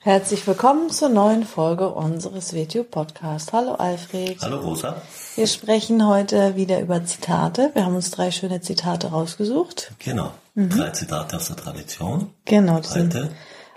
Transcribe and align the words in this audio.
Herzlich 0.00 0.46
willkommen 0.46 0.90
zur 0.90 1.08
neuen 1.08 1.44
Folge 1.44 1.88
unseres 1.88 2.52
Video 2.52 2.84
Podcasts. 2.84 3.52
Hallo 3.52 3.72
Alfred. 3.72 4.40
Hallo 4.42 4.60
Rosa. 4.60 5.02
Wir 5.34 5.48
sprechen 5.48 6.06
heute 6.06 6.54
wieder 6.54 6.80
über 6.80 7.04
Zitate. 7.04 7.72
Wir 7.74 7.84
haben 7.84 7.96
uns 7.96 8.12
drei 8.12 8.30
schöne 8.30 8.60
Zitate 8.60 9.08
rausgesucht. 9.08 9.90
Genau. 9.98 10.32
Mhm. 10.54 10.70
Drei 10.70 10.90
Zitate 10.90 11.36
aus 11.36 11.48
der 11.48 11.56
Tradition. 11.56 12.30
Genau, 12.44 12.78
die 12.78 12.86
sind 12.86 13.28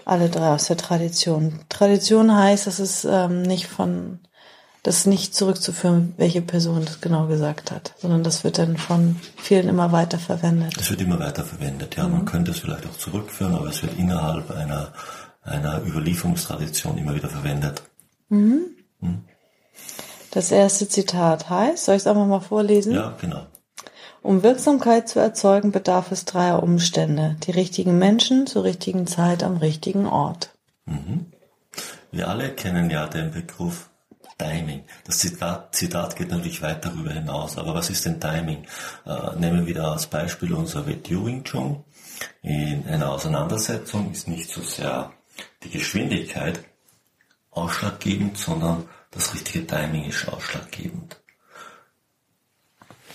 alle 0.05 0.29
drei 0.29 0.53
aus 0.53 0.67
der 0.67 0.77
Tradition. 0.77 1.59
Tradition 1.69 2.35
heißt, 2.35 2.67
dass 2.67 2.77
es 2.77 3.03
ähm, 3.03 3.41
nicht 3.41 3.65
von 3.65 4.19
das 4.83 5.07
nicht 5.07 5.35
zurückzuführen, 5.35 6.13
welche 6.17 6.41
Person 6.41 6.85
das 6.85 7.01
genau 7.01 7.27
gesagt 7.27 7.71
hat, 7.71 7.93
sondern 7.97 8.23
das 8.23 8.43
wird 8.43 8.57
dann 8.57 8.77
von 8.77 9.15
vielen 9.37 9.69
immer 9.69 9.91
weiter 9.91 10.17
verwendet. 10.17 10.75
Es 10.79 10.89
wird 10.89 11.01
immer 11.01 11.19
weiter 11.19 11.43
verwendet, 11.43 11.95
ja. 11.97 12.07
Mhm. 12.07 12.13
Man 12.13 12.25
könnte 12.25 12.51
es 12.51 12.59
vielleicht 12.59 12.85
auch 12.85 12.97
zurückführen, 12.97 13.55
aber 13.55 13.67
es 13.67 13.81
wird 13.81 13.97
innerhalb 13.97 14.51
einer 14.51 14.93
einer 15.41 15.81
Überlieferungstradition 15.85 16.97
immer 16.97 17.15
wieder 17.15 17.29
verwendet. 17.29 17.83
Mhm. 18.29 18.75
Hm? 18.99 19.25
Das 20.31 20.51
erste 20.51 20.87
Zitat 20.87 21.49
heißt, 21.49 21.85
soll 21.85 21.95
ich 21.95 22.03
es 22.03 22.07
einfach 22.07 22.25
mal 22.25 22.39
vorlesen? 22.39 22.93
Ja, 22.93 23.15
genau. 23.19 23.47
Um 24.21 24.43
Wirksamkeit 24.43 25.09
zu 25.09 25.19
erzeugen, 25.19 25.71
bedarf 25.71 26.11
es 26.11 26.25
dreier 26.25 26.61
Umstände. 26.61 27.37
Die 27.43 27.51
richtigen 27.51 27.97
Menschen 27.97 28.45
zur 28.45 28.63
richtigen 28.63 29.07
Zeit 29.07 29.43
am 29.43 29.57
richtigen 29.57 30.05
Ort. 30.05 30.51
Mhm. 30.85 31.31
Wir 32.11 32.27
alle 32.29 32.53
kennen 32.53 32.89
ja 32.89 33.07
den 33.07 33.31
Begriff 33.31 33.89
Timing. 34.37 34.83
Das 35.05 35.19
Zitat, 35.19 35.75
Zitat, 35.75 36.15
geht 36.15 36.31
natürlich 36.31 36.61
weit 36.61 36.83
darüber 36.85 37.11
hinaus. 37.11 37.57
Aber 37.57 37.73
was 37.73 37.89
ist 37.89 38.05
denn 38.05 38.19
Timing? 38.19 38.65
Äh, 39.05 39.35
nehmen 39.37 39.61
wir 39.61 39.67
wieder 39.67 39.91
als 39.91 40.07
Beispiel 40.07 40.53
unser 40.53 40.87
Wet 40.87 41.09
Wing 41.09 41.43
Chun. 41.43 41.83
In 42.41 42.85
einer 42.87 43.11
Auseinandersetzung 43.11 44.11
ist 44.11 44.27
nicht 44.27 44.49
so 44.49 44.61
sehr 44.61 45.11
die 45.63 45.69
Geschwindigkeit 45.69 46.63
ausschlaggebend, 47.51 48.37
sondern 48.37 48.87
das 49.11 49.33
richtige 49.33 49.67
Timing 49.67 50.05
ist 50.05 50.27
ausschlaggebend. 50.27 51.21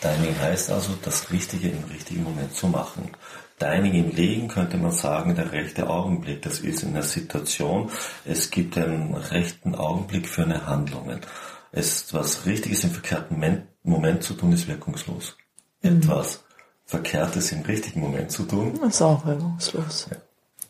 Timing 0.00 0.38
heißt 0.38 0.70
also, 0.70 0.94
das 1.02 1.30
Richtige 1.30 1.70
im 1.70 1.84
richtigen 1.84 2.22
Moment 2.22 2.54
zu 2.54 2.68
machen. 2.68 3.10
Timing 3.58 3.94
im 3.94 4.10
Leben 4.10 4.48
könnte 4.48 4.76
man 4.76 4.92
sagen, 4.92 5.34
der 5.34 5.52
rechte 5.52 5.88
Augenblick. 5.88 6.42
Das 6.42 6.60
ist 6.60 6.82
in 6.82 6.92
der 6.92 7.02
Situation, 7.02 7.90
es 8.24 8.50
gibt 8.50 8.76
einen 8.76 9.14
rechten 9.14 9.74
Augenblick 9.74 10.28
für 10.28 10.42
eine 10.42 10.66
Handlung. 10.66 11.18
Es, 11.72 12.12
was 12.12 12.44
Richtiges 12.44 12.84
im 12.84 12.90
verkehrten 12.90 13.66
Moment 13.82 14.22
zu 14.22 14.34
tun, 14.34 14.52
ist 14.52 14.68
wirkungslos. 14.68 15.36
Mhm. 15.82 15.98
Etwas 15.98 16.44
Verkehrtes 16.84 17.50
im 17.52 17.62
richtigen 17.62 18.00
Moment 18.00 18.30
zu 18.30 18.44
tun, 18.44 18.78
ist 18.86 19.02
auch 19.02 19.24
wirkungslos. 19.24 20.08
Ja. 20.10 20.18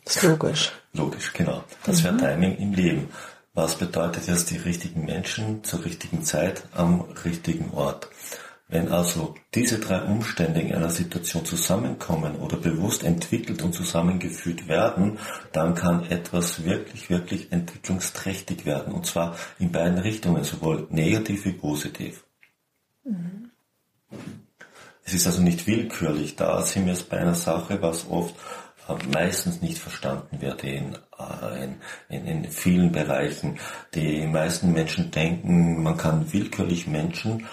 Das 0.07 0.15
ist 0.15 0.23
logisch. 0.23 0.71
Logisch, 0.93 1.33
genau. 1.33 1.65
Das 1.83 2.01
wäre 2.01 2.13
mhm. 2.13 2.19
Timing 2.19 2.57
im 2.59 2.73
Leben. 2.73 3.09
Was 3.53 3.75
bedeutet 3.75 4.25
jetzt 4.27 4.49
die 4.51 4.57
richtigen 4.57 5.03
Menschen 5.03 5.65
zur 5.65 5.83
richtigen 5.83 6.23
Zeit 6.23 6.63
am 6.73 7.01
richtigen 7.25 7.71
Ort? 7.73 8.07
Wenn 8.69 8.89
also 8.89 9.35
diese 9.53 9.79
drei 9.79 10.01
Umstände 10.03 10.61
in 10.61 10.73
einer 10.73 10.91
Situation 10.91 11.43
zusammenkommen 11.43 12.37
oder 12.37 12.55
bewusst 12.55 13.03
entwickelt 13.03 13.61
und 13.63 13.73
zusammengeführt 13.73 14.69
werden, 14.69 15.19
dann 15.51 15.75
kann 15.75 16.09
etwas 16.09 16.63
wirklich, 16.63 17.09
wirklich 17.09 17.51
entwicklungsträchtig 17.51 18.65
werden. 18.65 18.93
Und 18.93 19.07
zwar 19.07 19.35
in 19.59 19.73
beiden 19.73 19.97
Richtungen, 19.97 20.45
sowohl 20.45 20.87
negativ 20.89 21.43
wie 21.43 21.53
positiv. 21.53 22.23
Mhm. 23.03 23.51
Es 25.03 25.13
ist 25.13 25.27
also 25.27 25.41
nicht 25.41 25.67
willkürlich. 25.67 26.37
Da 26.37 26.61
sind 26.61 26.85
wir 26.85 26.93
jetzt 26.93 27.09
bei 27.09 27.17
einer 27.17 27.35
Sache, 27.35 27.81
was 27.81 28.09
oft 28.09 28.35
meistens 29.11 29.61
nicht 29.61 29.79
verstanden 29.79 30.41
wird 30.41 30.63
in, 30.63 30.95
äh, 31.19 31.67
in, 32.09 32.25
in, 32.25 32.51
vielen 32.51 32.91
Bereichen. 32.91 33.59
Die 33.93 34.25
meisten 34.25 34.73
Menschen 34.73 35.11
denken, 35.11 35.83
man 35.83 35.97
kann 35.97 36.31
willkürlich 36.31 36.87
Menschen 36.87 37.45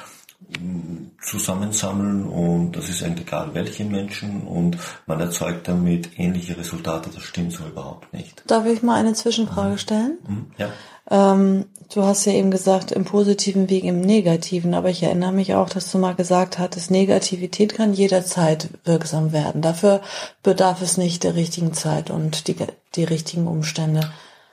zusammensammeln 1.21 2.25
und 2.25 2.73
das 2.73 2.89
ist 2.89 3.03
eigentlich 3.03 3.27
egal 3.27 3.51
welche 3.55 3.85
Menschen 3.85 4.43
und 4.43 4.77
man 5.07 5.21
erzeugt 5.21 5.69
damit 5.69 6.19
ähnliche 6.19 6.57
Resultate. 6.57 7.11
Das 7.13 7.23
stimmt 7.23 7.53
so 7.53 7.65
überhaupt 7.65 8.13
nicht. 8.13 8.43
Darf 8.47 8.67
ich 8.67 8.83
mal 8.83 8.97
eine 8.97 9.15
Zwischenfrage 9.15 9.79
stellen? 9.79 10.19
Mhm. 10.27 10.47
Ja. 10.59 10.71
Ähm, 11.11 11.67
du 11.93 12.03
hast 12.03 12.25
ja 12.25 12.33
eben 12.33 12.51
gesagt, 12.51 12.93
im 12.93 13.05
positiven 13.05 13.69
Weg, 13.69 13.85
im 13.85 14.01
negativen, 14.01 14.75
aber 14.75 14.91
ich 14.91 15.03
erinnere 15.03 15.33
mich 15.33 15.55
auch, 15.55 15.69
dass 15.69 15.91
du 15.91 15.99
mal 15.99 16.15
gesagt 16.15 16.59
hattest, 16.59 16.91
Negativität 16.91 17.75
kann 17.75 17.93
jederzeit 17.93 18.69
wirksam 18.85 19.33
werden. 19.33 19.61
Dafür 19.61 20.01
bedarf 20.43 20.81
es 20.83 20.97
nicht 20.97 21.25
der 21.25 21.35
richtigen 21.35 21.75
Zeit 21.75 22.11
und 22.11 22.49
die, 22.49 22.57
die 22.95 23.05
richtigen 23.05 23.47
Umstände. 23.47 24.01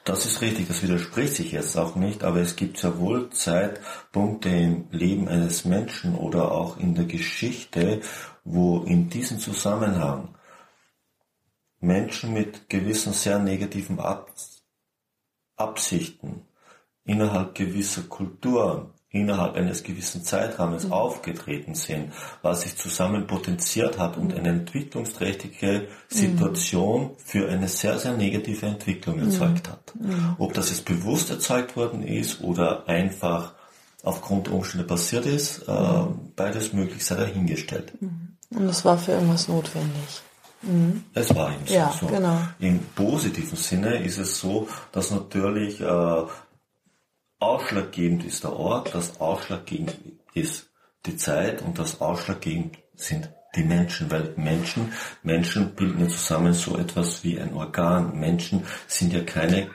Das 0.03 0.25
ist 0.25 0.41
richtig, 0.41 0.67
das 0.67 0.81
widerspricht 0.81 1.35
sich 1.35 1.51
jetzt 1.51 1.77
auch 1.77 1.95
nicht, 1.95 2.23
aber 2.23 2.39
es 2.39 2.55
gibt 2.55 2.81
ja 2.81 2.97
wohl 2.97 3.29
Zeitpunkte 3.29 4.49
im 4.49 4.87
Leben 4.91 5.27
eines 5.27 5.63
Menschen 5.63 6.15
oder 6.15 6.51
auch 6.51 6.77
in 6.77 6.95
der 6.95 7.05
Geschichte, 7.05 8.01
wo 8.43 8.79
in 8.79 9.09
diesem 9.09 9.37
Zusammenhang 9.37 10.35
Menschen 11.79 12.33
mit 12.33 12.67
gewissen 12.67 13.13
sehr 13.13 13.37
negativen 13.37 13.99
Absichten 15.55 16.47
innerhalb 17.03 17.53
gewisser 17.53 18.03
Kulturen, 18.03 18.93
innerhalb 19.11 19.55
eines 19.55 19.83
gewissen 19.83 20.23
Zeitrahmens 20.23 20.85
mhm. 20.85 20.93
aufgetreten 20.93 21.75
sind, 21.75 22.13
was 22.41 22.61
sich 22.61 22.77
zusammen 22.77 23.27
potenziert 23.27 23.99
hat 23.99 24.17
und 24.17 24.33
eine 24.33 24.49
entwicklungsträchtige 24.49 25.87
Situation 26.07 27.03
mhm. 27.03 27.09
für 27.17 27.49
eine 27.49 27.67
sehr, 27.67 27.99
sehr 27.99 28.13
negative 28.13 28.65
Entwicklung 28.65 29.17
mhm. 29.17 29.23
erzeugt 29.23 29.69
hat. 29.69 29.93
Mhm. 29.99 30.35
Ob 30.37 30.53
das 30.53 30.69
jetzt 30.69 30.85
bewusst 30.85 31.29
erzeugt 31.29 31.75
worden 31.75 32.03
ist 32.03 32.41
oder 32.41 32.87
einfach 32.87 33.53
aufgrund 34.03 34.47
der 34.47 34.53
Umstände 34.53 34.87
passiert 34.87 35.25
ist, 35.25 35.67
äh, 35.67 35.71
mhm. 35.71 36.31
beides 36.35 36.71
möglich 36.71 37.05
sei 37.05 37.15
dahingestellt. 37.15 37.93
Mhm. 38.01 38.37
Und 38.51 38.65
es 38.65 38.85
war 38.85 38.97
für 38.97 39.11
irgendwas 39.11 39.47
notwendig. 39.49 40.21
Mhm. 40.61 41.03
Es 41.13 41.35
war 41.35 41.53
eben 41.53 41.65
ja, 41.65 41.93
so. 41.99 42.07
Genau. 42.07 42.37
Im 42.59 42.79
positiven 42.95 43.57
Sinne 43.57 43.95
ist 44.03 44.17
es 44.17 44.39
so, 44.39 44.67
dass 44.91 45.11
natürlich 45.11 45.81
äh, 45.81 46.23
ausschlaggebend 47.41 48.23
ist 48.25 48.43
der 48.43 48.53
Ort, 48.53 48.93
das 48.93 49.19
ausschlaggebend 49.19 49.97
ist 50.33 50.69
die 51.05 51.17
Zeit 51.17 51.61
und 51.61 51.79
das 51.79 51.99
ausschlaggebend 51.99 52.77
sind 52.95 53.31
die 53.55 53.63
Menschen, 53.63 54.09
weil 54.09 54.33
Menschen, 54.37 54.93
Menschen 55.23 55.75
bilden 55.75 56.01
ja 56.01 56.07
zusammen 56.07 56.53
so 56.53 56.77
etwas 56.77 57.23
wie 57.23 57.39
ein 57.39 57.53
Organ. 57.53 58.17
Menschen 58.17 58.65
sind 58.87 59.11
ja 59.11 59.23
keine 59.23 59.69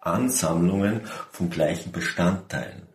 Ansammlungen 0.00 1.02
von 1.32 1.50
gleichen 1.50 1.90
Bestandteilen. 1.90 2.86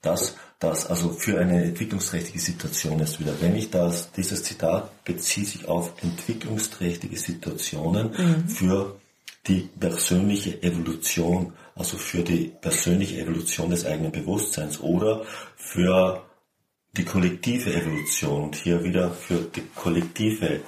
Das 0.00 0.36
das 0.60 0.86
also 0.86 1.08
für 1.08 1.40
eine 1.40 1.64
entwicklungsträchtige 1.64 2.38
Situation 2.38 3.00
ist 3.00 3.18
wieder. 3.18 3.32
Wenn 3.40 3.56
ich 3.56 3.70
das, 3.70 4.12
dieses 4.12 4.44
Zitat 4.44 5.04
bezieht 5.04 5.48
sich 5.48 5.66
auf 5.66 5.94
entwicklungsträchtige 6.02 7.16
Situationen 7.16 8.10
mhm. 8.10 8.48
für 8.48 9.00
die 9.46 9.68
persönliche 9.78 10.62
Evolution, 10.62 11.54
also 11.74 11.96
für 11.96 12.22
die 12.22 12.52
persönliche 12.60 13.20
Evolution 13.20 13.70
des 13.70 13.86
eigenen 13.86 14.12
Bewusstseins 14.12 14.80
oder 14.80 15.24
für 15.56 16.24
die 16.92 17.04
kollektive 17.04 17.72
Evolution 17.72 18.44
und 18.44 18.56
hier 18.56 18.82
wieder 18.84 19.10
für 19.10 19.38
die 19.38 19.62
kollektive 19.74 20.60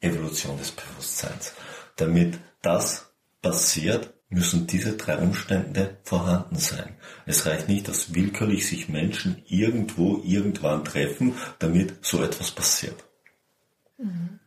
Evolution 0.00 0.58
des 0.58 0.70
Bewusstseins. 0.70 1.54
Damit 1.96 2.38
das 2.62 3.06
passiert, 3.42 4.12
müssen 4.28 4.66
diese 4.66 4.96
drei 4.96 5.18
Umstände 5.18 5.96
vorhanden 6.02 6.56
sein. 6.56 6.96
Es 7.26 7.46
reicht 7.46 7.68
nicht, 7.68 7.88
dass 7.88 8.14
willkürlich 8.14 8.66
sich 8.66 8.88
Menschen 8.88 9.42
irgendwo 9.46 10.20
irgendwann 10.24 10.84
treffen, 10.84 11.34
damit 11.58 12.04
so 12.04 12.22
etwas 12.22 12.50
passiert. 12.50 13.04
Mhm. 13.98 14.40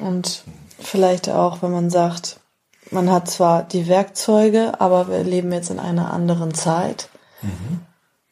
Und 0.00 0.44
vielleicht 0.78 1.28
auch, 1.28 1.62
wenn 1.62 1.72
man 1.72 1.90
sagt, 1.90 2.40
man 2.90 3.10
hat 3.10 3.30
zwar 3.30 3.62
die 3.64 3.88
Werkzeuge, 3.88 4.80
aber 4.80 5.08
wir 5.08 5.22
leben 5.24 5.52
jetzt 5.52 5.70
in 5.70 5.78
einer 5.78 6.12
anderen 6.12 6.54
Zeit. 6.54 7.08
Mhm. 7.42 7.80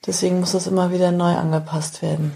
Deswegen 0.06 0.40
muss 0.40 0.52
das 0.52 0.66
immer 0.66 0.92
wieder 0.92 1.12
neu 1.12 1.34
angepasst 1.34 2.02
werden. 2.02 2.32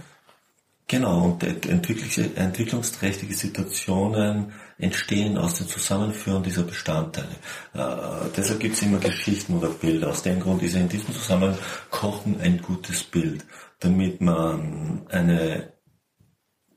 Genau, 0.88 1.22
und 1.22 1.44
entwicklungsträchtige 1.44 3.32
Situationen 3.32 4.52
entstehen 4.76 5.38
aus 5.38 5.54
dem 5.54 5.68
Zusammenführen 5.68 6.42
dieser 6.42 6.64
Bestandteile. 6.64 7.28
Äh, 7.74 8.28
deshalb 8.36 8.58
gibt 8.58 8.74
es 8.74 8.82
immer 8.82 8.98
Geschichten 8.98 9.56
oder 9.56 9.68
Bilder. 9.68 10.10
Aus 10.10 10.24
dem 10.24 10.40
Grund 10.40 10.64
ist 10.64 10.74
ja 10.74 10.80
in 10.80 10.88
diesem 10.88 11.14
Zusammenhang 11.14 11.56
Kochen 11.90 12.40
ein 12.40 12.60
gutes 12.60 13.04
Bild, 13.04 13.44
damit 13.78 14.20
man 14.20 15.02
eine 15.10 15.74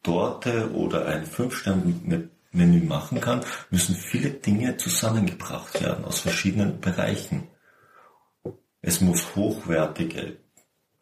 Torte 0.03 0.71
oder 0.73 1.07
ein 1.07 1.25
Fünf-Sterne-Menü 2.53 2.85
machen 2.85 3.19
kann, 3.19 3.43
müssen 3.69 3.95
viele 3.95 4.29
Dinge 4.29 4.77
zusammengebracht 4.77 5.81
werden 5.81 6.05
aus 6.05 6.19
verschiedenen 6.19 6.79
Bereichen. 6.79 7.47
Es 8.81 9.01
muss 9.01 9.35
hochwertige 9.35 10.37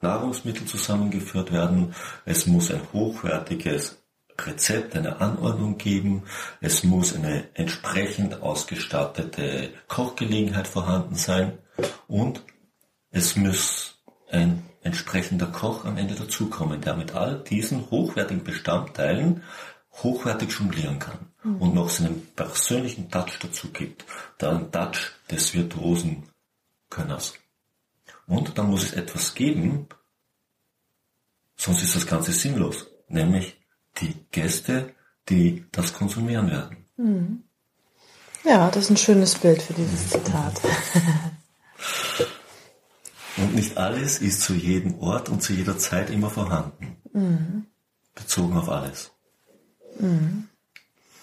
Nahrungsmittel 0.01 0.65
zusammengeführt 0.65 1.51
werden. 1.51 1.93
Es 2.25 2.47
muss 2.47 2.71
ein 2.71 2.81
hochwertiges 2.93 4.01
Rezept, 4.39 4.95
eine 4.95 5.19
Anordnung 5.19 5.77
geben. 5.77 6.23
Es 6.61 6.83
muss 6.83 7.15
eine 7.15 7.49
entsprechend 7.53 8.41
ausgestattete 8.41 9.71
Kochgelegenheit 9.87 10.67
vorhanden 10.67 11.15
sein. 11.15 11.57
Und 12.07 12.43
es 13.11 13.35
muss 13.35 14.01
ein 14.29 14.63
entsprechender 14.83 15.47
Koch 15.47 15.85
am 15.85 15.97
Ende 15.97 16.15
dazukommen, 16.15 16.81
der 16.81 16.95
mit 16.95 17.13
all 17.13 17.43
diesen 17.43 17.91
hochwertigen 17.91 18.43
Bestandteilen 18.43 19.43
hochwertig 19.93 20.51
jonglieren 20.51 20.99
kann 20.99 21.19
mhm. 21.43 21.61
und 21.61 21.75
noch 21.75 21.89
seinen 21.89 22.27
persönlichen 22.35 23.09
Touch 23.09 23.39
dazu 23.39 23.69
gibt. 23.71 24.05
Den 24.41 24.71
Touch 24.71 25.11
des 25.29 25.53
virtuosen 25.53 26.23
Könners. 26.89 27.33
Und 28.27 28.57
dann 28.57 28.69
muss 28.69 28.83
es 28.83 28.93
etwas 28.93 29.33
geben, 29.33 29.87
sonst 31.57 31.83
ist 31.83 31.95
das 31.95 32.07
Ganze 32.07 32.31
sinnlos, 32.31 32.87
nämlich 33.07 33.57
die 33.99 34.15
Gäste, 34.31 34.93
die 35.29 35.65
das 35.71 35.93
konsumieren 35.93 36.49
werden. 36.49 36.85
Mhm. 36.97 37.43
Ja, 38.43 38.69
das 38.71 38.85
ist 38.85 38.89
ein 38.89 38.97
schönes 38.97 39.35
Bild 39.35 39.61
für 39.61 39.73
dieses 39.73 40.09
Zitat. 40.09 40.61
Und 43.37 43.55
nicht 43.55 43.77
alles 43.77 44.19
ist 44.19 44.41
zu 44.41 44.53
jedem 44.53 44.99
Ort 44.99 45.29
und 45.29 45.41
zu 45.41 45.53
jeder 45.53 45.77
Zeit 45.77 46.09
immer 46.09 46.29
vorhanden. 46.29 46.97
Mhm. 47.13 47.65
Bezogen 48.13 48.57
auf 48.57 48.69
alles. 48.69 49.11
Mhm. 50.01 50.47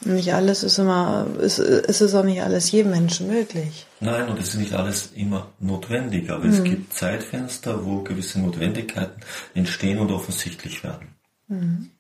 Nicht 0.04 0.32
alles 0.32 0.62
ist 0.62 0.78
immer, 0.78 1.26
es, 1.40 1.58
es 1.58 2.00
ist 2.00 2.14
auch 2.14 2.22
nicht 2.22 2.40
alles 2.42 2.70
jedem 2.70 2.92
Menschen 2.92 3.26
möglich. 3.26 3.86
Nein, 3.98 4.28
und 4.28 4.38
es 4.38 4.50
ist 4.50 4.54
nicht 4.60 4.72
alles 4.72 5.10
immer 5.14 5.48
notwendig, 5.58 6.30
aber 6.30 6.44
mhm. 6.44 6.52
es 6.52 6.62
gibt 6.62 6.94
Zeitfenster, 6.94 7.84
wo 7.84 8.02
gewisse 8.02 8.38
Notwendigkeiten 8.38 9.20
entstehen 9.54 9.98
und 9.98 10.12
offensichtlich 10.12 10.84
werden. 10.84 11.16
Mhm. 11.48 11.90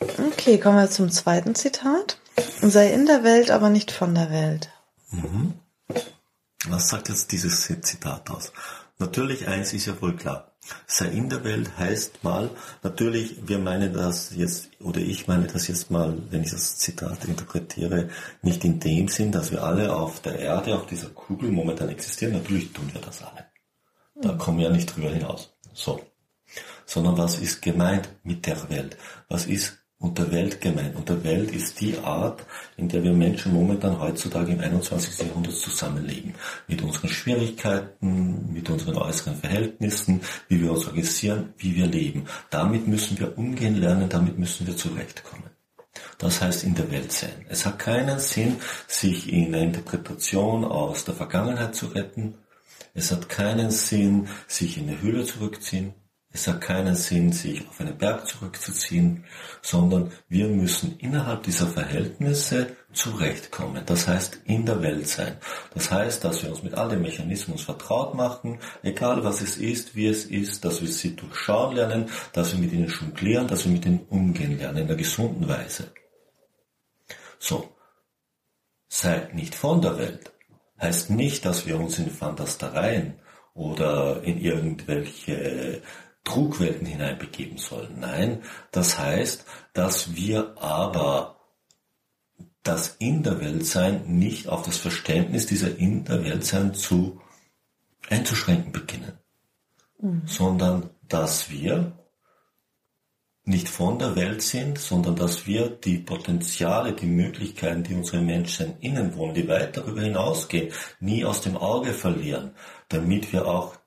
Okay, 0.00 0.58
kommen 0.58 0.78
wir 0.78 0.90
zum 0.90 1.10
zweiten 1.10 1.54
Zitat. 1.54 2.18
Sei 2.62 2.92
in 2.92 3.06
der 3.06 3.22
Welt, 3.22 3.50
aber 3.50 3.70
nicht 3.70 3.92
von 3.92 4.14
der 4.14 4.30
Welt. 4.30 4.70
Mhm. 5.10 5.54
Was 6.68 6.88
sagt 6.88 7.08
jetzt 7.08 7.32
dieses 7.32 7.62
Zitat 7.62 8.30
aus? 8.30 8.52
Natürlich, 8.98 9.46
eins 9.46 9.72
ist 9.72 9.86
ja 9.86 10.00
wohl 10.02 10.16
klar. 10.16 10.49
Sei 10.86 11.06
in 11.06 11.28
der 11.28 11.42
Welt 11.44 11.78
heißt 11.78 12.22
mal, 12.22 12.50
natürlich, 12.82 13.48
wir 13.48 13.58
meinen 13.58 13.92
das 13.92 14.34
jetzt, 14.36 14.70
oder 14.80 15.00
ich 15.00 15.26
meine 15.26 15.46
das 15.46 15.68
jetzt 15.68 15.90
mal, 15.90 16.16
wenn 16.30 16.42
ich 16.42 16.50
das 16.50 16.76
Zitat 16.76 17.24
interpretiere, 17.24 18.10
nicht 18.42 18.64
in 18.64 18.78
dem 18.78 19.08
Sinn, 19.08 19.32
dass 19.32 19.50
wir 19.50 19.62
alle 19.64 19.94
auf 19.94 20.20
der 20.20 20.38
Erde, 20.38 20.74
auf 20.74 20.86
dieser 20.86 21.08
Kugel 21.08 21.50
momentan 21.50 21.88
existieren. 21.88 22.34
Natürlich 22.34 22.72
tun 22.72 22.90
wir 22.92 23.00
das 23.00 23.22
alle. 23.22 23.46
Da 24.14 24.34
kommen 24.34 24.58
wir 24.58 24.66
ja 24.66 24.72
nicht 24.72 24.94
drüber 24.94 25.10
hinaus. 25.10 25.52
So. 25.72 26.00
Sondern 26.84 27.16
was 27.16 27.38
ist 27.38 27.62
gemeint 27.62 28.10
mit 28.22 28.46
der 28.46 28.68
Welt? 28.68 28.96
Was 29.28 29.46
ist 29.46 29.79
unter 30.00 30.32
Welt 30.32 30.60
gemeint? 30.60 30.96
Unter 30.96 31.22
Welt 31.22 31.52
ist 31.52 31.80
die 31.80 31.96
Art, 31.98 32.44
in 32.76 32.88
der 32.88 33.04
wir 33.04 33.12
Menschen 33.12 33.52
momentan 33.52 34.00
heutzutage 34.00 34.52
im 34.52 34.60
21. 34.60 35.26
Jahrhundert 35.26 35.54
zusammenleben. 35.54 36.34
Mit 36.66 36.82
unseren 36.82 37.08
Schwierigkeiten, 37.08 38.52
mit 38.52 38.68
unseren 38.70 38.96
äußeren 38.96 39.36
Verhältnissen, 39.36 40.22
wie 40.48 40.60
wir 40.60 40.72
uns 40.72 40.86
organisieren, 40.86 41.52
wie 41.58 41.76
wir 41.76 41.86
leben. 41.86 42.26
Damit 42.48 42.88
müssen 42.88 43.18
wir 43.20 43.36
umgehen 43.36 43.76
lernen, 43.76 44.08
damit 44.08 44.38
müssen 44.38 44.66
wir 44.66 44.76
zurechtkommen. 44.76 45.50
Das 46.18 46.40
heißt 46.40 46.64
in 46.64 46.74
der 46.74 46.90
Welt 46.90 47.12
sein. 47.12 47.44
Es 47.48 47.66
hat 47.66 47.78
keinen 47.78 48.18
Sinn, 48.18 48.56
sich 48.86 49.30
in 49.30 49.54
einer 49.54 49.64
Interpretation 49.64 50.64
aus 50.64 51.04
der 51.04 51.14
Vergangenheit 51.14 51.74
zu 51.74 51.86
retten. 51.86 52.34
Es 52.94 53.12
hat 53.12 53.28
keinen 53.28 53.70
Sinn, 53.70 54.28
sich 54.46 54.78
in 54.78 54.88
eine 54.88 55.00
Höhle 55.00 55.24
zurückziehen. 55.24 55.94
Es 56.32 56.46
hat 56.46 56.60
keinen 56.60 56.94
Sinn, 56.94 57.32
sich 57.32 57.66
auf 57.68 57.80
einen 57.80 57.98
Berg 57.98 58.24
zurückzuziehen, 58.26 59.24
sondern 59.62 60.12
wir 60.28 60.46
müssen 60.46 60.96
innerhalb 60.98 61.42
dieser 61.42 61.66
Verhältnisse 61.66 62.76
zurechtkommen. 62.92 63.82
Das 63.84 64.06
heißt, 64.06 64.42
in 64.44 64.64
der 64.64 64.80
Welt 64.80 65.08
sein. 65.08 65.38
Das 65.74 65.90
heißt, 65.90 66.22
dass 66.22 66.44
wir 66.44 66.50
uns 66.50 66.62
mit 66.62 66.74
all 66.74 66.88
den 66.88 67.02
Mechanismen 67.02 67.58
vertraut 67.58 68.14
machen, 68.14 68.60
egal 68.82 69.24
was 69.24 69.40
es 69.40 69.56
ist, 69.56 69.96
wie 69.96 70.06
es 70.06 70.24
ist, 70.24 70.64
dass 70.64 70.80
wir 70.80 70.88
sie 70.88 71.16
durchschauen 71.16 71.74
lernen, 71.74 72.08
dass 72.32 72.52
wir 72.52 72.60
mit 72.60 72.72
ihnen 72.72 72.88
jonglieren, 72.88 73.48
dass 73.48 73.64
wir 73.64 73.72
mit 73.72 73.84
ihnen 73.84 74.06
umgehen 74.08 74.56
lernen, 74.56 74.78
in 74.78 74.86
der 74.86 74.96
gesunden 74.96 75.48
Weise. 75.48 75.92
So. 77.40 77.68
Seid 78.88 79.34
nicht 79.34 79.54
von 79.54 79.80
der 79.82 79.98
Welt. 79.98 80.32
Heißt 80.80 81.10
nicht, 81.10 81.44
dass 81.44 81.66
wir 81.66 81.78
uns 81.78 81.98
in 81.98 82.10
Fantastereien 82.10 83.14
oder 83.54 84.22
in 84.22 84.40
irgendwelche 84.40 85.82
Trugwelten 86.30 86.86
hineinbegeben 86.86 87.58
sollen. 87.58 87.98
Nein, 87.98 88.42
das 88.70 88.98
heißt, 88.98 89.44
dass 89.72 90.14
wir 90.14 90.54
aber 90.58 91.40
das 92.62 92.96
in 92.98 93.24
der 93.24 93.40
Welt 93.40 93.66
sein 93.66 94.04
nicht 94.06 94.46
auf 94.46 94.62
das 94.62 94.76
Verständnis 94.76 95.46
dieser 95.46 95.76
in 95.76 96.04
der 96.04 96.22
Welt 96.24 96.44
sein 96.44 96.74
zu 96.74 97.20
einzuschränken 98.08 98.70
beginnen, 98.70 99.18
mhm. 100.00 100.22
sondern 100.26 100.90
dass 101.08 101.50
wir 101.50 101.92
nicht 103.44 103.68
von 103.68 103.98
der 103.98 104.14
Welt 104.14 104.42
sind, 104.42 104.78
sondern 104.78 105.16
dass 105.16 105.48
wir 105.48 105.68
die 105.68 105.98
Potenziale, 105.98 106.92
die 106.92 107.06
Möglichkeiten, 107.06 107.82
die 107.82 107.94
unsere 107.94 108.22
Menschen 108.22 108.78
innen 108.80 109.16
wohnen, 109.16 109.34
die 109.34 109.48
weit 109.48 109.76
darüber 109.76 110.02
hinausgehen, 110.02 110.72
nie 111.00 111.24
aus 111.24 111.40
dem 111.40 111.56
Auge 111.56 111.92
verlieren, 111.92 112.52
damit 112.88 113.32
wir 113.32 113.48
auch 113.48 113.79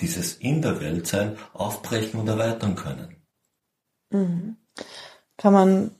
dieses 0.00 0.34
in 0.34 0.62
der 0.62 0.80
Welt 0.80 1.06
sein 1.06 1.36
aufbrechen 1.52 2.20
und 2.20 2.28
erweitern 2.28 2.74
können. 2.74 3.16
Mhm. 4.10 4.56
Kann 5.36 5.52
man, 5.52 5.90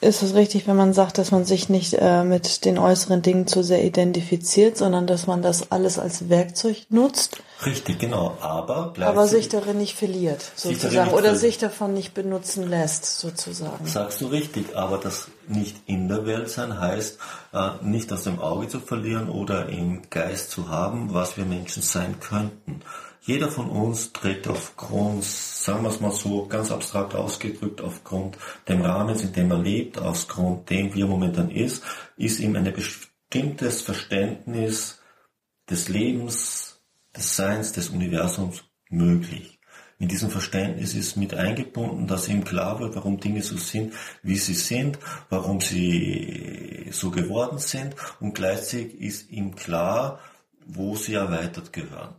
ist 0.00 0.22
es 0.22 0.34
richtig, 0.34 0.66
wenn 0.66 0.76
man 0.76 0.92
sagt, 0.92 1.18
dass 1.18 1.30
man 1.30 1.44
sich 1.44 1.68
nicht 1.68 1.94
äh, 1.94 2.22
mit 2.22 2.64
den 2.64 2.78
äußeren 2.78 3.22
Dingen 3.22 3.46
zu 3.46 3.62
sehr 3.62 3.84
identifiziert, 3.84 4.76
sondern 4.76 5.06
dass 5.06 5.26
man 5.26 5.42
das 5.42 5.70
alles 5.72 5.98
als 5.98 6.28
Werkzeug 6.28 6.86
nutzt? 6.90 7.42
Richtig, 7.64 7.98
genau. 7.98 8.36
Aber, 8.40 8.92
aber 9.00 9.26
sich 9.26 9.48
darin 9.48 9.78
nicht 9.78 9.96
verliert, 9.96 10.52
sozusagen, 10.54 11.10
oder 11.10 11.22
verliert. 11.22 11.38
sich 11.38 11.58
davon 11.58 11.94
nicht 11.94 12.12
benutzen 12.12 12.68
lässt, 12.68 13.18
sozusagen. 13.18 13.86
Sagst 13.86 14.20
du 14.20 14.26
richtig, 14.26 14.76
aber 14.76 14.98
das 14.98 15.28
nicht 15.48 15.76
in 15.86 16.08
der 16.08 16.26
Welt 16.26 16.50
sein 16.50 16.78
heißt, 16.78 17.18
äh, 17.54 17.70
nicht 17.82 18.12
aus 18.12 18.24
dem 18.24 18.38
Auge 18.38 18.68
zu 18.68 18.80
verlieren 18.80 19.30
oder 19.30 19.68
im 19.70 20.02
Geist 20.10 20.50
zu 20.50 20.68
haben, 20.68 21.14
was 21.14 21.38
wir 21.38 21.46
Menschen 21.46 21.82
sein 21.82 22.20
könnten. 22.20 22.82
Jeder 23.26 23.50
von 23.50 23.68
uns 23.68 24.12
trägt 24.12 24.46
aufgrund, 24.46 25.24
sagen 25.24 25.82
wir 25.82 25.88
es 25.88 26.00
mal 26.00 26.12
so, 26.12 26.46
ganz 26.46 26.70
abstrakt 26.70 27.12
ausgedrückt, 27.16 27.80
aufgrund 27.80 28.38
dem 28.68 28.82
Rahmens, 28.82 29.22
in 29.22 29.32
dem 29.32 29.50
er 29.50 29.58
lebt, 29.58 29.98
aufgrund 29.98 30.70
dem, 30.70 30.94
wie 30.94 31.00
er 31.00 31.08
momentan 31.08 31.50
ist, 31.50 31.82
ist 32.16 32.38
ihm 32.38 32.54
ein 32.54 32.72
bestimmtes 32.72 33.82
Verständnis 33.82 35.00
des 35.68 35.88
Lebens, 35.88 36.80
des 37.16 37.34
Seins, 37.34 37.72
des 37.72 37.88
Universums 37.88 38.62
möglich. 38.90 39.58
In 39.98 40.06
diesem 40.06 40.30
Verständnis 40.30 40.94
ist 40.94 41.16
mit 41.16 41.34
eingebunden, 41.34 42.06
dass 42.06 42.28
ihm 42.28 42.44
klar 42.44 42.78
wird, 42.78 42.94
warum 42.94 43.18
Dinge 43.18 43.42
so 43.42 43.56
sind, 43.56 43.92
wie 44.22 44.36
sie 44.36 44.54
sind, 44.54 45.00
warum 45.30 45.60
sie 45.60 46.90
so 46.92 47.10
geworden 47.10 47.58
sind 47.58 47.96
und 48.20 48.36
gleichzeitig 48.36 49.00
ist 49.00 49.30
ihm 49.30 49.56
klar, 49.56 50.20
wo 50.64 50.94
sie 50.94 51.14
erweitert 51.14 51.72
gehören 51.72 52.14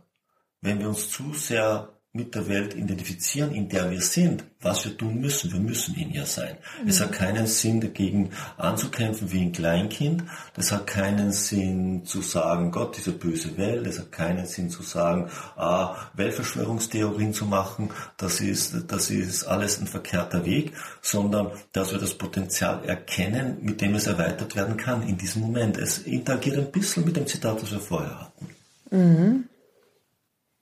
wenn 0.60 0.80
wir 0.80 0.88
uns 0.88 1.10
zu 1.10 1.32
sehr 1.34 1.88
mit 2.18 2.34
der 2.34 2.48
Welt 2.48 2.74
identifizieren, 2.74 3.54
in 3.54 3.68
der 3.68 3.90
wir 3.90 4.00
sind, 4.00 4.42
was 4.60 4.84
wir 4.84 4.96
tun 4.96 5.20
müssen. 5.20 5.52
Wir 5.52 5.60
müssen 5.60 5.94
in 5.94 6.10
ihr 6.10 6.24
sein. 6.24 6.56
Mhm. 6.82 6.88
Es 6.88 7.00
hat 7.00 7.12
keinen 7.12 7.46
Sinn, 7.46 7.80
dagegen 7.80 8.30
anzukämpfen 8.56 9.30
wie 9.30 9.42
ein 9.42 9.52
Kleinkind. 9.52 10.24
Es 10.56 10.72
hat 10.72 10.86
keinen 10.86 11.32
Sinn 11.32 12.06
zu 12.06 12.22
sagen, 12.22 12.72
Gott, 12.72 12.96
diese 12.96 13.12
böse 13.12 13.56
Welt. 13.58 13.86
Es 13.86 13.98
hat 13.98 14.10
keinen 14.10 14.46
Sinn 14.46 14.70
zu 14.70 14.82
sagen, 14.82 15.30
ah, 15.56 15.96
Weltverschwörungstheorien 16.14 17.34
zu 17.34 17.44
machen. 17.44 17.90
Das 18.16 18.40
ist, 18.40 18.90
das 18.90 19.10
ist 19.10 19.44
alles 19.44 19.78
ein 19.78 19.86
verkehrter 19.86 20.46
Weg, 20.46 20.72
sondern 21.02 21.52
dass 21.72 21.92
wir 21.92 21.98
das 21.98 22.14
Potenzial 22.14 22.84
erkennen, 22.84 23.58
mit 23.60 23.82
dem 23.82 23.94
es 23.94 24.06
erweitert 24.06 24.56
werden 24.56 24.78
kann 24.78 25.06
in 25.06 25.18
diesem 25.18 25.42
Moment. 25.42 25.76
Es 25.76 25.98
interagiert 25.98 26.56
ein 26.56 26.72
bisschen 26.72 27.04
mit 27.04 27.16
dem 27.16 27.26
Zitat, 27.26 27.62
das 27.62 27.70
wir 27.70 27.80
vorher 27.80 28.18
hatten. 28.18 28.48
Mhm. 28.90 29.47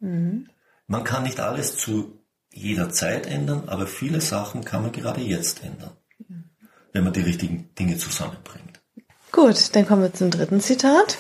Mhm. 0.01 0.49
Man 0.87 1.05
kann 1.05 1.25
nicht 1.25 1.41
alles 1.41 1.77
zu 1.77 2.21
jederzeit 2.53 3.27
ändern, 3.27 3.69
aber 3.69 3.87
viele 3.87 4.21
Sachen 4.21 4.65
kann 4.65 4.83
man 4.83 4.93
gerade 4.93 5.21
jetzt 5.21 5.63
ändern, 5.63 5.97
wenn 6.93 7.05
man 7.05 7.13
die 7.13 7.21
richtigen 7.21 7.75
Dinge 7.75 7.99
zusammenbringt. 7.99 8.81
Gut, 9.33 9.75
dann 9.75 9.87
kommen 9.87 10.03
wir 10.03 10.15
zum 10.15 10.31
dritten 10.31 10.61
Zitat. 10.61 11.19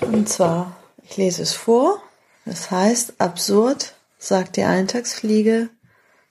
Und 0.00 0.28
zwar, 0.28 0.76
ich 1.02 1.16
lese 1.16 1.42
es 1.42 1.54
vor. 1.54 2.02
Es 2.44 2.70
heißt, 2.70 3.20
absurd, 3.20 3.94
sagt 4.18 4.56
die 4.56 4.64
Eintagsfliege, 4.64 5.70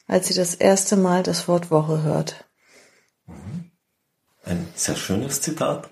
als 0.07 0.27
sie 0.27 0.33
das 0.33 0.53
erste 0.53 0.97
Mal 0.97 1.23
das 1.23 1.47
Wort 1.47 1.71
Woche 1.71 2.03
hört. 2.03 2.45
Ein 4.43 4.67
sehr 4.75 4.95
schönes 4.95 5.41
Zitat. 5.41 5.89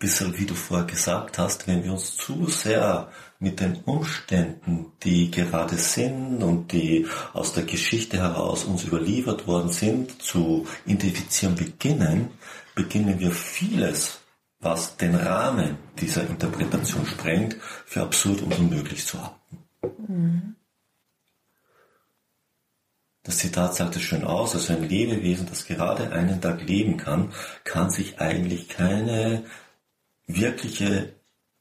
Bisschen, 0.00 0.38
wie 0.38 0.46
du 0.46 0.54
vorher 0.54 0.86
gesagt 0.86 1.38
hast, 1.38 1.66
wenn 1.66 1.82
wir 1.82 1.92
uns 1.92 2.16
zu 2.16 2.46
sehr 2.46 3.10
mit 3.40 3.58
den 3.58 3.80
Umständen, 3.82 4.92
die 5.02 5.28
gerade 5.28 5.76
sind 5.76 6.40
und 6.42 6.70
die 6.70 7.06
aus 7.32 7.52
der 7.52 7.64
Geschichte 7.64 8.18
heraus 8.18 8.64
uns 8.64 8.84
überliefert 8.84 9.48
worden 9.48 9.72
sind, 9.72 10.22
zu 10.22 10.66
identifizieren 10.86 11.56
beginnen, 11.56 12.30
beginnen 12.76 13.18
wir 13.18 13.32
vieles, 13.32 14.20
was 14.60 14.96
den 14.96 15.16
Rahmen 15.16 15.78
dieser 16.00 16.28
Interpretation 16.28 17.04
sprengt, 17.04 17.56
für 17.84 18.02
absurd 18.02 18.42
und 18.42 18.56
unmöglich 18.56 19.04
zu 19.04 19.20
halten. 19.20 20.56
Das 23.24 23.38
Zitat 23.38 23.74
sagt 23.74 23.96
es 23.96 24.02
schön 24.02 24.24
aus, 24.24 24.54
also 24.54 24.72
ein 24.72 24.88
Lebewesen, 24.88 25.46
das 25.48 25.66
gerade 25.66 26.12
einen 26.12 26.40
Tag 26.40 26.66
leben 26.66 26.96
kann, 26.96 27.32
kann 27.64 27.90
sich 27.90 28.20
eigentlich 28.20 28.68
keine 28.68 29.44
wirkliche 30.28 31.14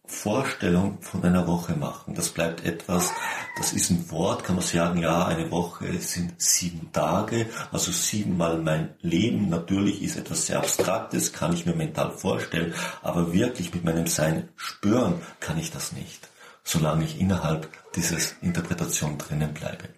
Vorstellung 0.06 1.02
von 1.02 1.24
einer 1.24 1.48
Woche 1.48 1.76
machen. 1.76 2.16
Das 2.16 2.30
bleibt 2.30 2.66
etwas, 2.66 3.12
das 3.58 3.74
ist 3.74 3.90
ein 3.90 4.10
Wort, 4.10 4.44
kann 4.44 4.56
man 4.56 4.64
sagen, 4.64 5.00
ja, 5.00 5.26
eine 5.26 5.52
Woche 5.52 6.00
sind 6.00 6.42
sieben 6.42 6.92
Tage, 6.94 7.48
also 7.72 7.92
siebenmal 7.92 8.58
mein 8.58 8.96
Leben. 9.02 9.50
Natürlich 9.50 10.02
ist 10.02 10.18
etwas 10.18 10.46
sehr 10.46 10.60
Abstraktes, 10.60 11.34
kann 11.34 11.54
ich 11.54 11.66
mir 11.66 11.76
mental 11.76 12.12
vorstellen, 12.12 12.74
aber 13.02 13.34
wirklich 13.34 13.74
mit 13.74 13.84
meinem 13.84 14.08
Sein 14.08 14.48
spüren 14.56 15.22
kann 15.42 15.58
ich 15.58 15.72
das 15.72 15.92
nicht, 15.92 16.30
solange 16.64 17.04
ich 17.04 17.20
innerhalb 17.20 17.68
dieses 17.96 18.36
Interpretation 18.42 19.18
drinnen 19.18 19.54
bleibe. 19.54 19.90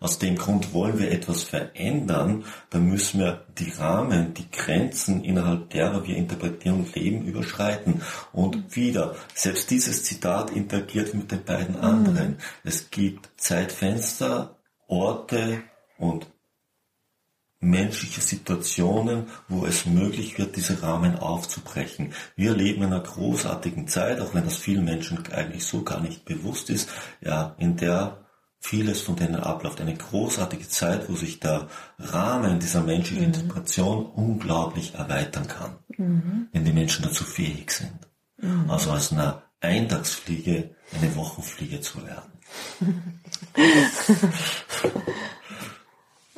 Aus 0.00 0.18
dem 0.18 0.36
Grund 0.36 0.74
wollen 0.74 0.98
wir 0.98 1.10
etwas 1.10 1.42
verändern, 1.42 2.44
dann 2.70 2.86
müssen 2.86 3.20
wir 3.20 3.46
die 3.58 3.70
Rahmen, 3.70 4.34
die 4.34 4.50
Grenzen, 4.50 5.24
innerhalb 5.24 5.70
derer 5.70 6.06
wir 6.06 6.16
interpretieren 6.16 6.80
und 6.80 6.94
leben, 6.94 7.24
überschreiten. 7.24 8.02
Und 8.32 8.76
wieder, 8.76 9.14
selbst 9.34 9.70
dieses 9.70 10.04
Zitat 10.04 10.50
interagiert 10.50 11.14
mit 11.14 11.30
den 11.30 11.44
beiden 11.44 11.76
anderen. 11.76 12.32
Mhm. 12.32 12.38
Es 12.64 12.90
gibt 12.90 13.28
Zeitfenster, 13.36 14.56
Orte 14.86 15.62
und 15.98 16.26
menschliche 17.58 18.20
Situationen, 18.20 19.28
wo 19.48 19.66
es 19.66 19.86
möglich 19.86 20.38
wird, 20.38 20.56
diese 20.56 20.82
Rahmen 20.82 21.18
aufzubrechen. 21.18 22.12
Wir 22.36 22.54
leben 22.54 22.82
in 22.82 22.92
einer 22.92 23.00
großartigen 23.00 23.88
Zeit, 23.88 24.20
auch 24.20 24.34
wenn 24.34 24.44
das 24.44 24.58
vielen 24.58 24.84
Menschen 24.84 25.26
eigentlich 25.32 25.64
so 25.64 25.82
gar 25.82 26.00
nicht 26.00 26.24
bewusst 26.24 26.70
ist, 26.70 26.90
ja, 27.20 27.54
in 27.58 27.76
der 27.76 28.25
vieles 28.58 29.00
von 29.00 29.16
denen 29.16 29.36
abläuft. 29.36 29.80
Eine 29.80 29.96
großartige 29.96 30.68
Zeit, 30.68 31.08
wo 31.08 31.16
sich 31.16 31.40
der 31.40 31.68
Rahmen 31.98 32.58
dieser 32.58 32.82
menschlichen 32.82 33.28
mhm. 33.28 33.34
Interpretation 33.34 34.06
unglaublich 34.06 34.94
erweitern 34.94 35.46
kann, 35.46 35.78
mhm. 35.96 36.48
wenn 36.52 36.64
die 36.64 36.72
Menschen 36.72 37.04
dazu 37.04 37.24
fähig 37.24 37.70
sind. 37.70 37.98
Mhm. 38.38 38.70
Also 38.70 38.90
aus 38.90 39.12
einer 39.12 39.42
Eintagsfliege 39.60 40.74
eine 40.92 41.16
Wochenfliege 41.16 41.80
zu 41.80 42.06
werden. 42.06 42.32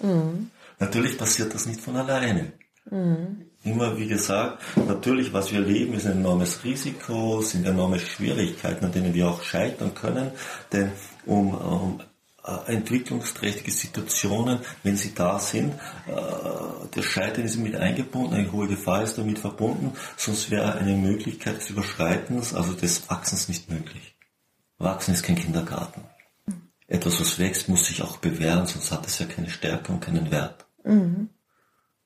Mhm. 0.00 0.52
Natürlich 0.78 1.18
passiert 1.18 1.52
das 1.54 1.66
nicht 1.66 1.80
von 1.80 1.96
alleine. 1.96 2.52
Immer 3.64 3.98
wie 3.98 4.06
gesagt, 4.06 4.62
natürlich, 4.76 5.32
was 5.32 5.52
wir 5.52 5.60
leben, 5.60 5.94
ist 5.94 6.06
ein 6.06 6.18
enormes 6.18 6.62
Risiko, 6.64 7.40
sind 7.42 7.66
enorme 7.66 7.98
Schwierigkeiten, 7.98 8.84
an 8.84 8.92
denen 8.92 9.14
wir 9.14 9.28
auch 9.28 9.42
scheitern 9.42 9.94
können. 9.94 10.30
Denn 10.72 10.92
um, 11.26 11.54
um 11.54 12.00
äh, 12.48 12.72
entwicklungsträchtige 12.72 13.70
Situationen, 13.70 14.60
wenn 14.82 14.96
sie 14.96 15.12
da 15.14 15.38
sind, 15.38 15.74
äh, 16.06 16.12
das 16.92 17.04
Scheitern 17.04 17.44
ist 17.44 17.56
mit 17.56 17.76
eingebunden, 17.76 18.34
eine 18.34 18.52
hohe 18.52 18.68
Gefahr 18.68 19.02
ist 19.02 19.18
damit 19.18 19.38
verbunden, 19.38 19.92
sonst 20.16 20.50
wäre 20.50 20.74
eine 20.74 20.96
Möglichkeit 20.96 21.58
des 21.58 21.70
Überschreitens, 21.70 22.54
also 22.54 22.72
des 22.72 23.10
Wachsens 23.10 23.48
nicht 23.48 23.68
möglich. 23.70 24.14
Wachsen 24.78 25.12
ist 25.12 25.24
kein 25.24 25.36
Kindergarten. 25.36 26.04
Etwas, 26.86 27.20
was 27.20 27.38
wächst, 27.38 27.68
muss 27.68 27.86
sich 27.86 28.02
auch 28.02 28.16
bewähren, 28.16 28.66
sonst 28.66 28.92
hat 28.92 29.06
es 29.06 29.18
ja 29.18 29.26
keine 29.26 29.50
Stärke 29.50 29.92
und 29.92 30.00
keinen 30.00 30.30
Wert. 30.30 30.64
Mhm. 30.84 31.28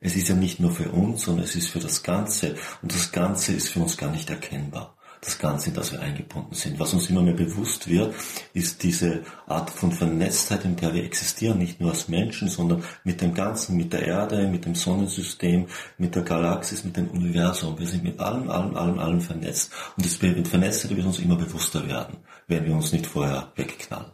Es 0.03 0.17
ist 0.17 0.29
ja 0.29 0.35
nicht 0.35 0.61
nur 0.61 0.73
für 0.73 0.91
uns, 0.91 1.23
sondern 1.23 1.45
es 1.45 1.55
ist 1.55 1.69
für 1.69 1.79
das 1.79 2.03
Ganze. 2.03 2.57
Und 2.83 2.95
das 2.95 3.13
Ganze 3.13 3.55
ist 3.55 3.69
für 3.69 3.81
uns 3.81 3.97
gar 3.97 4.11
nicht 4.11 4.29
erkennbar 4.29 4.97
das 5.23 5.39
Ganze, 5.39 5.69
in 5.69 5.77
das 5.77 5.93
wir 5.93 6.01
eingebunden 6.01 6.55
sind. 6.55 6.81
Was 6.81 6.93
uns 6.93 7.09
immer 7.09 7.23
mehr 7.23 7.35
bewusst 7.35 7.89
wird, 7.89 8.13
ist 8.55 8.83
diese 8.83 9.23
Art 9.47 9.71
von 9.71 9.93
Vernetztheit, 9.93 10.65
in 10.65 10.75
der 10.75 10.93
wir 10.95 11.05
existieren, 11.05 11.59
nicht 11.59 11.81
nur 11.81 11.91
als 11.91 12.09
Menschen, 12.09 12.49
sondern 12.49 12.83
mit 13.05 13.21
dem 13.21 13.33
Ganzen, 13.33 13.77
mit 13.77 13.93
der 13.93 14.03
Erde, 14.05 14.49
mit 14.49 14.65
dem 14.65 14.75
Sonnensystem, 14.75 15.69
mit 15.97 16.17
der 16.17 16.25
Galaxis, 16.25 16.83
mit 16.83 16.97
dem 16.97 17.09
Universum. 17.09 17.79
Wir 17.79 17.87
sind 17.87 18.03
mit 18.03 18.19
allem, 18.19 18.51
allem, 18.51 18.77
allem, 18.77 18.99
allem 18.99 19.21
vernetzt. 19.21 19.71
Und 19.97 20.05
das 20.05 20.21
mit 20.21 20.49
Vernetztheit 20.49 20.97
wird 20.97 21.07
uns 21.07 21.21
immer 21.21 21.37
bewusster 21.37 21.87
werden, 21.87 22.17
wenn 22.49 22.65
wir 22.65 22.75
uns 22.75 22.93
nicht 22.93 23.07
vorher 23.07 23.53
wegknallen. 23.55 24.11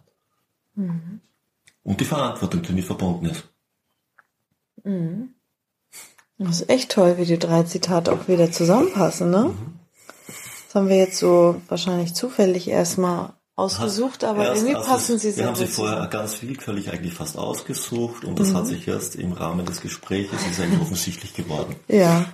Mhm. 0.74 1.20
Und 1.84 2.00
die 2.00 2.04
Verantwortung, 2.04 2.60
die 2.60 2.68
damit 2.68 2.84
verbunden 2.84 3.26
ist. 3.26 3.48
Mhm. 4.84 5.34
Das 6.38 6.60
ist 6.60 6.70
echt 6.70 6.92
toll, 6.92 7.18
wie 7.18 7.24
die 7.24 7.38
drei 7.38 7.64
Zitate 7.64 8.12
auch 8.12 8.28
wieder 8.28 8.50
zusammenpassen, 8.52 9.30
ne? 9.30 9.44
Mhm. 9.44 9.78
Das 10.66 10.74
haben 10.74 10.88
wir 10.88 10.96
jetzt 10.96 11.18
so 11.18 11.60
wahrscheinlich 11.68 12.14
zufällig 12.14 12.68
erstmal 12.68 13.32
ausgesucht, 13.56 14.22
aber 14.22 14.44
erst, 14.44 14.62
irgendwie 14.62 14.80
passen 14.80 15.18
sie 15.18 15.32
sehr 15.32 15.44
Wir 15.44 15.48
haben 15.48 15.56
sie 15.56 15.66
vorher 15.66 16.06
ganz 16.06 16.40
willkürlich 16.42 16.92
eigentlich 16.92 17.14
fast 17.14 17.36
ausgesucht 17.36 18.24
und 18.24 18.38
das 18.38 18.50
mhm. 18.50 18.54
hat 18.54 18.66
sich 18.68 18.86
erst 18.86 19.16
im 19.16 19.32
Rahmen 19.32 19.66
des 19.66 19.80
Gesprächs, 19.80 20.30
ist 20.32 20.60
eigentlich 20.60 20.80
offensichtlich 20.80 21.34
geworden. 21.34 21.74
Ja. 21.88 21.96
ja. 21.96 22.26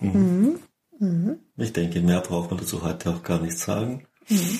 Mhm. 0.00 0.58
Mhm. 0.98 1.08
mhm. 1.08 1.38
Ich 1.56 1.72
denke, 1.72 2.00
mehr 2.00 2.20
braucht 2.20 2.50
man 2.50 2.58
dazu 2.58 2.82
heute 2.82 3.10
auch 3.10 3.22
gar 3.22 3.40
nicht 3.40 3.58
sagen. 3.58 4.06
Mhm. 4.28 4.58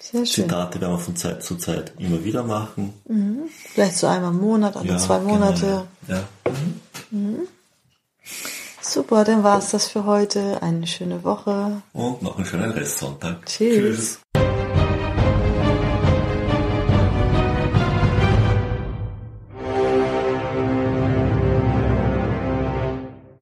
Sehr 0.00 0.24
schön. 0.24 0.44
Zitate 0.44 0.80
werden 0.80 0.92
wir 0.92 0.98
von 0.98 1.16
Zeit 1.16 1.42
zu 1.42 1.56
Zeit 1.56 1.92
immer 1.98 2.24
wieder 2.24 2.44
machen. 2.44 2.94
Mhm. 3.06 3.42
Vielleicht 3.50 3.96
so 3.96 4.06
einmal 4.06 4.30
im 4.30 4.40
Monat, 4.40 4.76
alle 4.76 4.88
ja, 4.88 4.98
zwei 4.98 5.18
Monate. 5.18 5.86
Genau, 6.06 6.18
ja. 6.20 6.28
ja. 7.10 7.18
Super, 8.94 9.24
dann 9.24 9.42
war 9.42 9.58
es 9.58 9.72
das 9.72 9.88
für 9.88 10.04
heute. 10.04 10.62
Eine 10.62 10.86
schöne 10.86 11.24
Woche. 11.24 11.82
Und 11.92 12.22
noch 12.22 12.36
einen 12.36 12.46
schönen 12.46 12.70
Restsonntag. 12.70 13.44
Tschüss. 13.44 13.74
Tschüss. 13.74 14.23